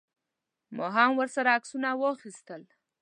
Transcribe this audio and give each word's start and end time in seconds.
ما 0.75 0.87
هم 0.95 1.09
ورسره 1.19 1.49
عکسونه 1.57 1.89
واخیستل. 2.03 2.61